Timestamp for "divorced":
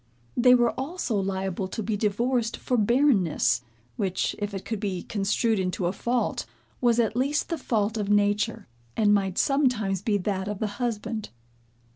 1.95-2.57